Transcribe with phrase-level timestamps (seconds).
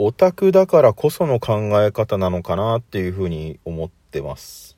[0.00, 4.76] オタクだからこその考え方なのかなっていうふうに思ってます。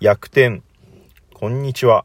[0.00, 0.62] 逆転。
[1.34, 2.04] こんにちは。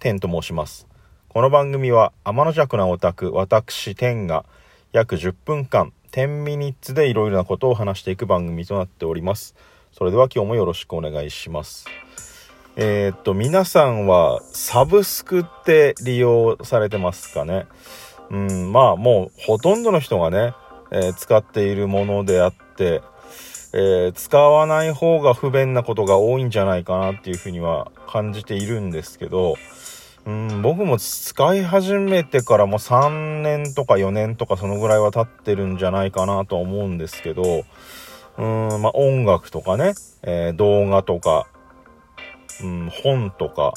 [0.00, 0.88] 天と申します。
[1.28, 4.46] この番組は天の弱なオタク、私天が
[4.92, 9.54] 約10分間、10ミニッツでいろいろなことを話していく番組となっております。
[9.92, 11.84] それでは今日もよろしくお願いします。
[12.78, 17.66] えー、っと、皆さんはサブスクって利用されてますかね？
[18.30, 20.52] うん、まあもうほとんどの人がね、
[20.90, 23.00] えー、使っているものであって、
[23.72, 29.56] えー、使わない方が不便なことが多いんじゃないかなっていうふうには感じているんですけど、
[30.26, 37.64] うん、僕も使い始めてからもう3年とか4年とかそのぐらいは経ってるんじゃないかなと思うんですけど、
[38.36, 41.46] うん、まあ、音楽とかね、えー、動画とか、
[42.62, 43.72] うん、本とか、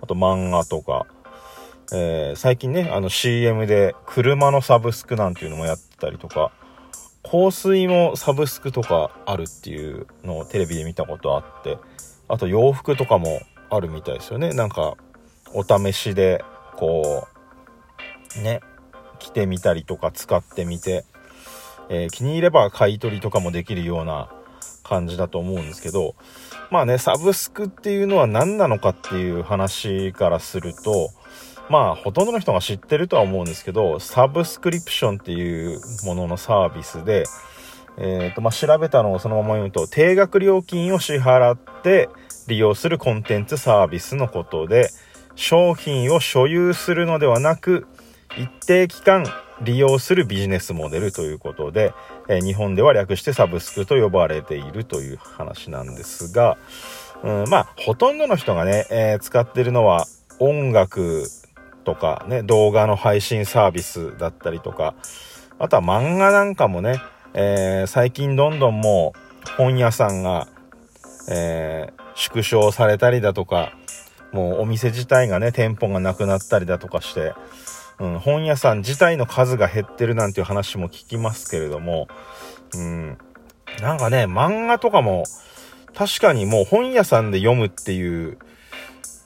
[0.00, 1.06] あと漫画とか、
[1.92, 6.52] えー、最近ね、あの CM で車のサブスクなんていうのもやってたりとか、
[7.22, 11.78] 香水もサブスクとかあるっていうのをテレビで見たことあって、
[12.28, 14.52] あと洋服とかもあるみたいですよね。
[14.52, 14.96] なんか、
[15.52, 16.44] お試しで
[16.76, 17.26] こ
[18.38, 18.60] うね
[19.18, 21.04] 着てみたりとか使ってみて、
[21.88, 24.30] えー、気に入れば買い取りとかもできるような
[24.86, 26.14] 感じだと思うんですけど
[26.70, 31.10] まあねサブスクっていうのは何なのかっていう話からすると
[31.68, 37.24] まあほとんどの人が知ってるとは思うんですけどサブスクリプションっていうもののサービスで
[37.98, 42.10] えーとまあ、調べたのをそのまま読むと定額料金を支払って
[42.46, 44.90] 利用するコンテンツサービスのことで、
[45.36, 47.86] 商品を所有するのではなく
[48.36, 49.24] 一定期間
[49.62, 51.92] 利用するビジネスモデルということで、
[52.28, 56.58] え日本では略してサブスクと呼ばれているという話なんですが、
[57.22, 60.06] うん、まあほとんどの人がね、えー、使ってるのは
[60.38, 61.26] 音楽
[61.84, 64.94] とかね動画の配信サービスだったりとか
[65.58, 67.00] あとは漫画なんかもね、
[67.32, 69.14] えー、最近どんどんも
[69.46, 70.48] う本屋さんが、
[71.30, 73.72] えー、縮小されたりだとか
[74.32, 77.32] もうお店自体がね、店舗がなくなったりだとかして、
[77.98, 82.08] うん、本屋さん自体の数が減ってるなんていう話も聞きますけれども、
[82.74, 83.18] うん、
[83.80, 85.24] なんかね、漫画とかも、
[85.94, 88.38] 確かにもう本屋さんで読むっていう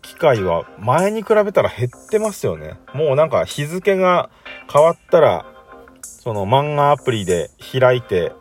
[0.00, 2.78] 機会は前に比べたら減ってますよね。
[2.94, 4.30] もうなんか日付が
[4.72, 5.46] 変わったら、
[6.02, 8.32] その漫画アプリで開いて、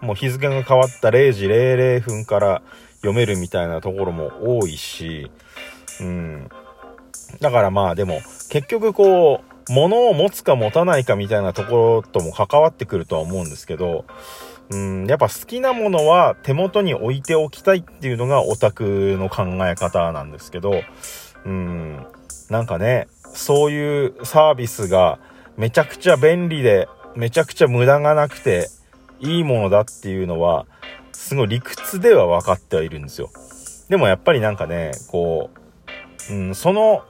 [0.00, 2.62] もう日付が変わった0時00分から
[2.96, 5.30] 読めるみたいなところも多いし、
[6.00, 6.48] うん。
[7.40, 8.20] だからまあでも、
[8.50, 14.04] 結局こう、物を持つか持たないかみたいなところとも関わってくるとは思うんですけど、
[14.70, 20.82] うん、やっぱ好きなものは手元に置いておきたいっていうのがオタクの考え方なんですけど、
[21.44, 22.06] うん、
[22.50, 25.18] なんかね、そういうサービスが
[25.56, 28.68] めちゃくちゃ便利で、めちゃくちゃ無駄がなくて
[29.20, 30.66] いいものだっていうのは、
[31.12, 33.30] すごい理屈では分かってはいるんですよ。
[33.88, 35.50] でもやっぱりなんかね、こ
[36.30, 37.04] う、うん、その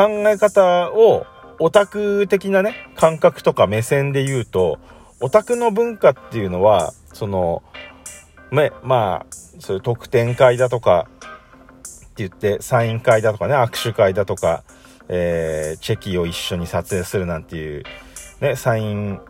[0.00, 1.26] 考え方を
[1.58, 4.78] オタク的なね、感覚とか目線で言うと、
[5.20, 7.62] オタクの文化っていうのは、その、
[8.50, 14.64] ね、まあ、そういう特典会だとかって言って、サイン会だとかね、握手会だとか、
[15.08, 17.82] えー、チェキを一緒に撮影するなんていう、
[18.40, 19.20] ね、サイン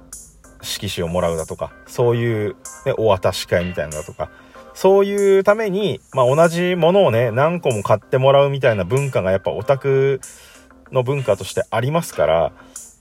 [0.63, 2.55] 色紙をもらうだとか、そういう、
[2.87, 4.31] ね、お渡し会みたいなだとか、
[4.75, 10.21] そういうために、まあ、同じものをね、何個も買ってもらうみたいな文化がやっぱオタク
[10.93, 12.53] の文化としてありますから、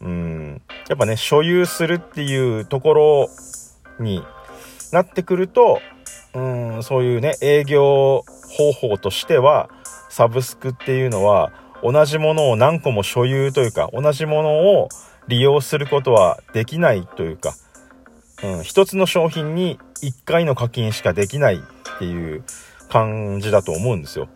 [0.01, 3.29] うん、やっぱね、所有するっていうところ
[3.99, 4.23] に
[4.91, 5.81] なってくると、
[6.33, 9.69] うん、そういうね、営業方法としては、
[10.09, 11.51] サブスクっていうのは、
[11.83, 14.89] 同じものを何個も所有というか、同じものを
[15.27, 17.53] 利用することはできないというか、
[18.43, 22.43] うん、一つの商品に一回の課金しかできないっていう
[22.89, 24.27] 感じだと思うんですよ。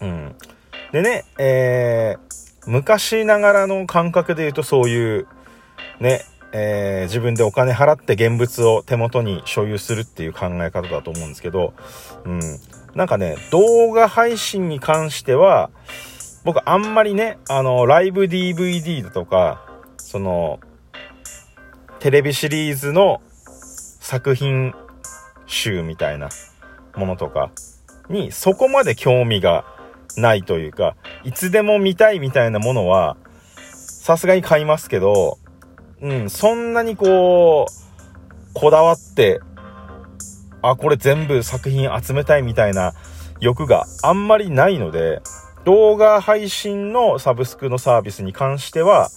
[0.00, 0.36] うん。
[0.92, 5.26] でね、えー、昔ながらの感覚で言うとそういう、
[6.00, 6.22] ね、
[6.52, 11.74] えー、自分でお金払って現物を手元に所有するっていう考え方だと思うんですけど、
[12.24, 12.40] うん。
[12.94, 15.70] なんかね、動画配信に関しては、
[16.44, 19.66] 僕あんまりね、あの、ライブ DVD だとか、
[19.96, 20.60] その、
[21.98, 23.20] テレビシリーズの
[24.00, 24.74] 作品
[25.46, 26.28] 集みたいな
[26.94, 27.50] ものとか
[28.08, 29.64] にそこまで興味が
[30.16, 33.16] ないというか、いつでも見たいみたいなものは、
[34.06, 35.38] さすがに買いますけど、
[36.00, 39.40] うん、そんなにこう、こだわって、
[40.62, 42.94] あ、これ全部作品集めたいみたいな
[43.40, 45.20] 欲があんまりないので、
[45.64, 49.10] 動画配信のサブスクのサービスに関しては、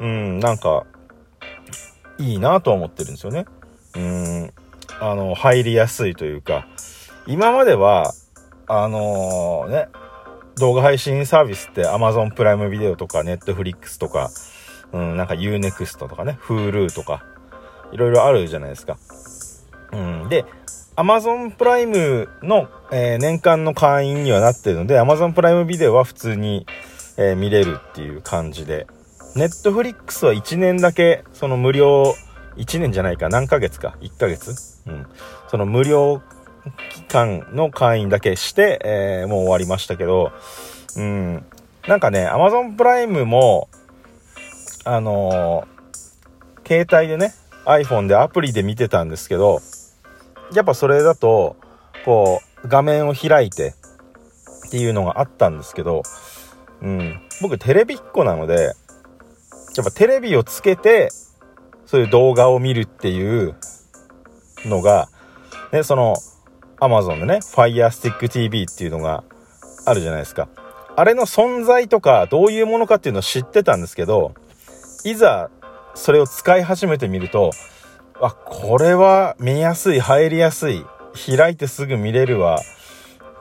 [0.00, 0.84] うん、なんか、
[2.18, 3.46] いいなと思ってるんですよね。
[3.96, 4.52] うん、
[5.00, 6.66] あの、入りやすいというか、
[7.26, 8.12] 今までは、
[8.68, 9.88] あのー、ね、
[10.56, 14.30] 動画配信サービスって Amazon プライムビデオとか Netflix とか、
[14.92, 17.24] うん、なんか Unext とかね、Hulu とか、
[17.92, 18.98] いろいろあるじゃないですか。
[19.92, 20.28] うん。
[20.28, 20.44] で、
[20.96, 26.66] Amazon プライムの、えー、年間の会員にはなってるので、Amazon プライムビデオは普通に、
[27.16, 28.86] えー、見れるっていう感じで、
[29.34, 32.14] Netflix は1年だけ、その無料、
[32.56, 34.82] 1年じゃないか、何ヶ月か、1ヶ月？
[34.86, 35.06] うん。
[35.48, 36.22] その無料
[36.90, 40.32] 期間の会員だけして、えー、もう終わりましたけど、
[40.96, 41.44] うん。
[41.88, 43.68] なんかね、Amazon プライムも、
[44.84, 49.60] あのー、携帯でね、iPhone でアプリで見てたんですけど、
[50.52, 51.56] やっぱそれだと、
[52.04, 53.74] こう、画面を開いて
[54.68, 56.02] っていうのがあったんですけど、
[56.80, 58.74] うん、僕テレビっ子なので、
[59.76, 61.10] やっぱテレビをつけて、
[61.86, 63.54] そういう動画を見るっていう
[64.64, 65.08] のが、
[65.72, 66.16] ね、その、
[66.82, 69.22] Amazon でね、Fire Stick TV っていうのが
[69.84, 70.48] あるじゃないですか。
[70.96, 74.34] あれの存在とか、どういうものかっていうのを知ってたんですけど、
[75.04, 75.48] いざ、
[75.94, 77.52] それを使い始めてみると、
[78.20, 80.84] あ、これは見やすい、入りやすい、
[81.36, 82.58] 開いてすぐ見れるわ、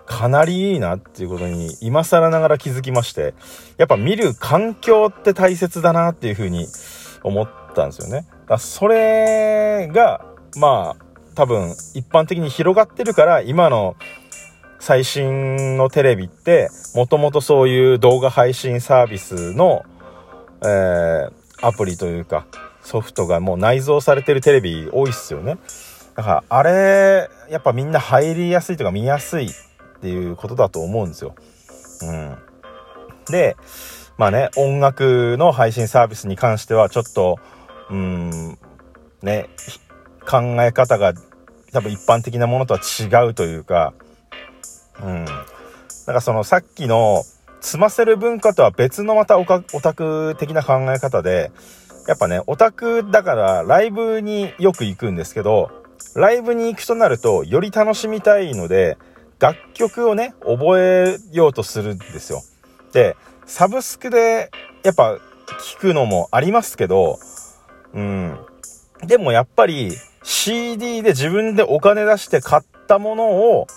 [0.06, 3.34] かなりいいなっていうことに今更ながら気づきまして、
[3.78, 6.68] やっぱ見る環境って大切だなっていうふうに
[7.24, 8.28] 思ったんですよね。
[8.48, 10.26] だそれが、
[10.58, 13.96] まあ、多分一般的に広がってるから今の
[14.80, 19.86] 最新のテレビってもともとそういう動画配信サービスの、
[20.64, 21.32] えー、
[21.62, 22.48] アプリというか
[22.82, 25.60] ソフトがもう内蔵されてるテレビ多いっすよね。
[26.16, 29.50] だからあれやっぱみんな入りやすいとか見やすいっ
[30.02, 31.36] ていうことだと思うんですよ。
[32.02, 32.38] うん。
[33.30, 33.56] で
[34.18, 37.38] まあね音楽の配信サービスに関してはちょっと
[37.92, 38.58] うん
[39.22, 39.48] ね
[40.28, 41.14] 考え方が
[41.72, 43.94] 多分一般的なものとは違うというか、
[45.04, 45.26] うん。
[45.26, 47.24] だかそのさっきの
[47.62, 49.62] 積ませる文化とは別のまたオタ
[49.94, 51.52] ク的な考え方で、
[52.08, 55.72] やっぱね、オタクだからライブによく行くんですけど、
[56.16, 58.98] ライブに行くとなるとより楽しみたいので、
[59.40, 62.42] 楽曲をね、覚えようとするんですよ。
[62.94, 63.16] で、
[63.46, 64.52] サブスクで
[64.84, 65.18] やっぱ
[65.60, 67.20] 聞くのもありますけど、
[67.94, 68.40] うん。
[69.04, 73.68] でもやっぱり CD で自分でお金出して買ったものを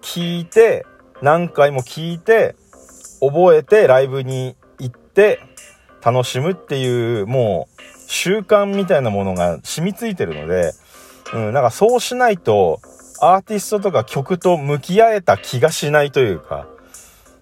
[0.00, 0.86] 聞いて、
[1.22, 2.54] 何回も聞いて、
[3.20, 5.40] 覚えてライブに行って
[6.04, 10.72] 楽しむっていう、もう習慣みたいなものが染みついてるので、
[11.34, 12.80] うん、なんかそうしないと、
[13.20, 16.66] アーティストとか曲と向き合えた気がしないというか、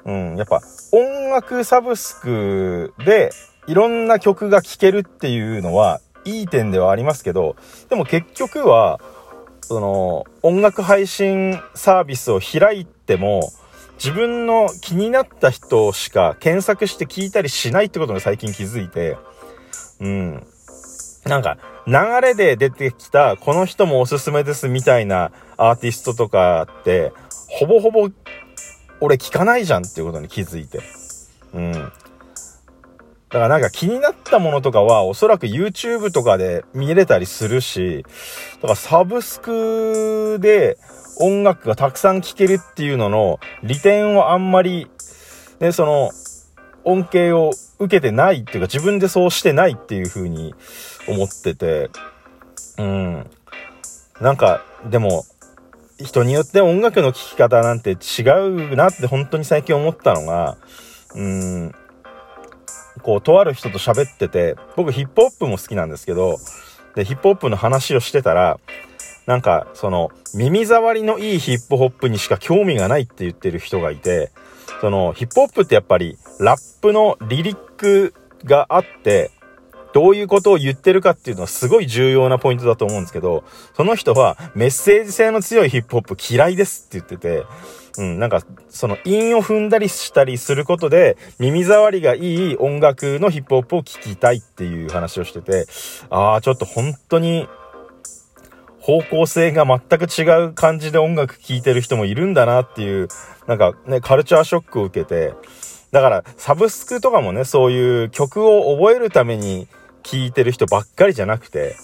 [0.04, 0.62] うん、やっぱ
[0.92, 3.30] 音楽サブスクで
[3.66, 7.56] いろんな曲が聴けるっていうのはいい点ではありますけど、
[7.88, 9.00] でも結局は、
[9.60, 13.50] その、音楽配信サービスを開いても、
[13.96, 19.16] 自分の気になった人しか検索して聞いたりしないってことに最近気づいて、
[20.00, 20.46] うん。
[21.24, 27.12] なんか、流れで出てきた、この人もおすすめですみたいなアーティストとかって、
[27.48, 28.08] ほぼほぼ、
[29.00, 30.80] 俺聞かないじゃんっていうことに気づいて。
[31.54, 31.92] うん。
[33.36, 38.02] だからなんか気になったものとかはおそらく YouTube とかで見れたりするし、
[38.56, 40.78] だからサブスクで
[41.20, 44.90] 音楽がたくさん聴けるっていうのの利点をあんまり、
[45.60, 46.12] ね、その
[46.84, 50.54] 恩恵を受けてないっていうか自分でそうしてないっていう風に
[51.06, 51.90] 思ってて、
[52.78, 53.30] うん。
[54.18, 55.26] なんか、でも、
[55.98, 58.22] 人によって音楽の聴き方なんて違
[58.70, 60.56] うなって本当に最近思ったのが、
[61.14, 61.74] うん、
[63.02, 66.38] こう、とある人と喋ってて、僕ヒップホップも好きなんですけど、
[66.94, 68.58] で、ヒップホップの話をしてたら、
[69.26, 74.30] なんか、その、耳障りのいいヒップホップにしか興味がないって言ってる人がいて、
[74.80, 79.30] その、ヒップホップってやっぱり、ラップのリリックがあって、
[79.92, 83.44] どういうことを言ってるかっていうのはすごい重要なポイントだと思うんですけど、
[83.76, 87.44] その人はメッセージ性の強いヒップホップ嫌いですって言ってて、
[87.98, 95.66] うん、なんか、その韻を踏んだりしたりすることで、耳障りがいい音楽のヒップホップを聴きたいっていう話をしてて、
[96.10, 97.48] ああ、ちょっと本当に、
[98.80, 103.08] 方向性が全く違う感じで音楽聴いてる人もいるんだなっていう、
[103.48, 105.34] なんかね、カルチャーショックを受けて、
[105.96, 109.66] だから、サブスクとかもね、そういう曲を覚えるために
[110.02, 111.74] 聴いてる人ばっかりじゃなくて、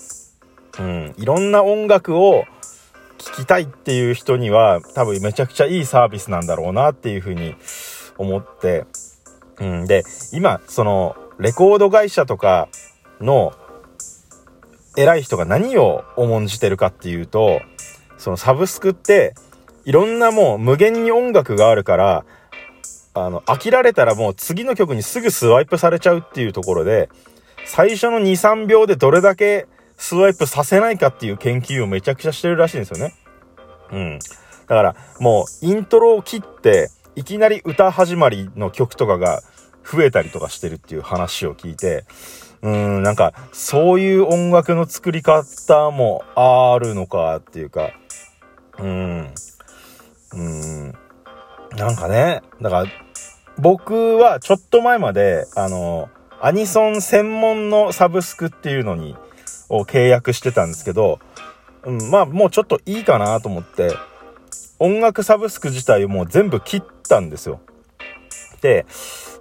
[0.78, 2.44] うん、いろんな音楽を
[3.16, 7.54] 聞きたいっていう人には多分めちゃくちゃいいサービスなんだろうなっていうふうに
[8.18, 8.84] 思って、
[9.58, 12.68] うん、で、今、その、レコード会社とか
[13.18, 13.54] の
[14.94, 17.62] 偉い人が何を重んじてるかっていうと、
[18.18, 19.32] そのサブスクって、
[19.86, 22.26] いろんなもう無限に音楽があるから、
[23.14, 27.08] あの、飽きられたらもう次の曲にすぐスワイプされちゃうっていうところで、
[27.66, 29.66] 最初の2、3秒でどれだけ
[29.96, 33.14] スワイプさせないかっていう研究をめちゃくちゃしてるらしいんですよね。
[33.92, 34.18] うん。
[34.18, 34.26] だ
[34.66, 39.42] からもうイントロを切って、いきなり歌始まりの曲とかが
[39.84, 42.04] 増えたりとかしてるっていう話を聞いて、
[42.62, 47.90] うん、なんか、そういう音楽の作り方もあるのかっていうか、
[48.78, 49.34] うん、
[50.32, 50.94] うん、
[51.76, 52.86] なんかね、だから、
[53.58, 56.08] 僕はちょっと前まで、あの、
[56.40, 59.16] アニソン専門のサブスクっていうのに、
[59.68, 61.18] を契約してたんですけど、
[61.84, 63.96] うん、まあもうちょっといいかなと思って、
[64.78, 67.60] 音楽サブスク自体をもう全部切ったんですよ。
[68.60, 68.84] で、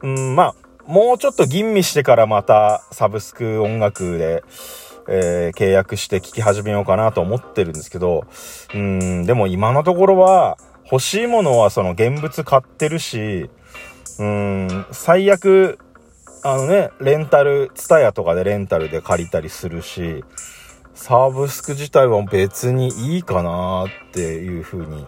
[0.01, 4.43] うん、まあ、もうちょっと吟味してからまたサブスク音楽で、
[5.07, 8.25] えー、契約して聴き始めようかなと思ってるんですけど、
[8.73, 13.49] うん、でも今のところは欲しいものはその現物買ってるし、
[14.19, 15.79] うん、最悪
[16.43, 20.23] あのね、レンタル、ツタヤとかでレンタルで借りたりするし、
[20.95, 25.05] サブスク自体は別にいいかなっていう風に、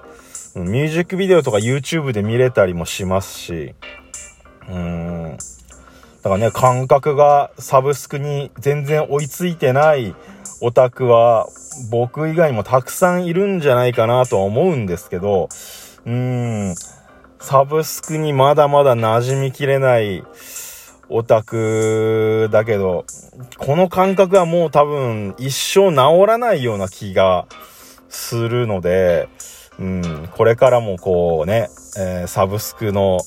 [0.55, 3.73] ミュージックビデオとか YouTube で見れたりもしますし、
[4.69, 5.37] うん。
[6.21, 10.15] だからね、感覚がサブスクに全然追いついてない
[10.65, 11.49] オタクは
[11.91, 15.49] 僕以外もたくさんいるんじゃないかなとは思うんですけど、
[16.05, 16.75] うーん、
[17.37, 20.23] サブスクにまだまだ馴染みきれない
[21.09, 23.03] オタクだけど、
[23.57, 27.45] この感覚はもう多分一生治らないような気が
[28.07, 29.27] するので、
[29.77, 31.67] うん、これからもこうね、
[31.97, 33.19] えー、サブスクの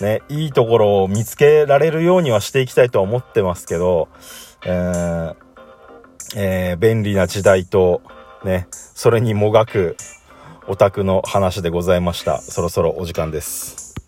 [0.00, 4.08] ね、いいところを見つけられるようにはしていきたいとは思ってますけど、
[4.64, 5.45] えー
[6.34, 8.02] えー、便利な時代と、
[8.44, 9.96] ね、それにもがく
[10.66, 12.40] オタクの話でございました。
[12.40, 13.85] そろそろお時間です。